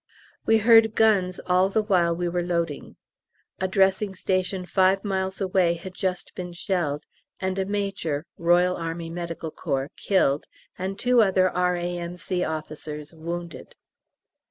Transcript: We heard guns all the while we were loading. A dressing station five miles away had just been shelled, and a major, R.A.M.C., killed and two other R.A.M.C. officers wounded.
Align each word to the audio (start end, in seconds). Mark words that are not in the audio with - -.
We 0.47 0.57
heard 0.57 0.95
guns 0.95 1.39
all 1.45 1.69
the 1.69 1.83
while 1.83 2.15
we 2.15 2.27
were 2.27 2.41
loading. 2.41 2.95
A 3.59 3.67
dressing 3.67 4.15
station 4.15 4.65
five 4.65 5.03
miles 5.03 5.39
away 5.39 5.75
had 5.75 5.93
just 5.93 6.33
been 6.33 6.53
shelled, 6.53 7.03
and 7.39 7.59
a 7.59 7.65
major, 7.65 8.25
R.A.M.C., 8.39 9.35
killed 9.97 10.45
and 10.75 10.97
two 10.97 11.21
other 11.21 11.51
R.A.M.C. 11.51 12.43
officers 12.43 13.13
wounded. 13.13 13.75